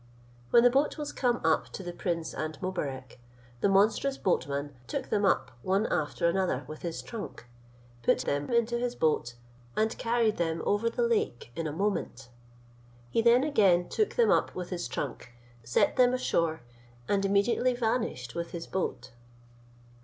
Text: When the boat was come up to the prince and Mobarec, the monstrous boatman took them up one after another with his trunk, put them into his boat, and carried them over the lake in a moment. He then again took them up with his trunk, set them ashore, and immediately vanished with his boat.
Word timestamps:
When 0.49 0.63
the 0.63 0.71
boat 0.71 0.97
was 0.97 1.11
come 1.11 1.39
up 1.43 1.69
to 1.73 1.83
the 1.83 1.93
prince 1.93 2.33
and 2.33 2.59
Mobarec, 2.59 3.19
the 3.59 3.69
monstrous 3.69 4.17
boatman 4.17 4.73
took 4.87 5.09
them 5.09 5.25
up 5.25 5.51
one 5.61 5.85
after 5.93 6.25
another 6.27 6.63
with 6.67 6.81
his 6.81 7.03
trunk, 7.03 7.45
put 8.01 8.21
them 8.21 8.49
into 8.49 8.79
his 8.79 8.95
boat, 8.95 9.35
and 9.77 9.95
carried 9.99 10.37
them 10.37 10.63
over 10.65 10.89
the 10.89 11.03
lake 11.07 11.51
in 11.55 11.67
a 11.67 11.71
moment. 11.71 12.29
He 13.11 13.21
then 13.21 13.43
again 13.43 13.89
took 13.89 14.15
them 14.15 14.31
up 14.31 14.55
with 14.55 14.71
his 14.71 14.87
trunk, 14.87 15.33
set 15.63 15.97
them 15.97 16.15
ashore, 16.15 16.61
and 17.07 17.23
immediately 17.23 17.75
vanished 17.75 18.33
with 18.33 18.53
his 18.53 18.65
boat. 18.65 19.11